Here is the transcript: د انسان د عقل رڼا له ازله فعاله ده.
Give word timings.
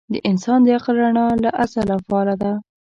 د 0.13 0.13
انسان 0.29 0.59
د 0.63 0.67
عقل 0.75 0.95
رڼا 1.03 1.27
له 1.43 1.49
ازله 1.63 1.95
فعاله 2.07 2.35
ده. 2.41 2.51